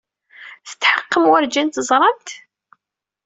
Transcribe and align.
Tetḥeqqem 0.67 1.23
werjin 1.29 1.69
teẓramt-t? 1.75 2.29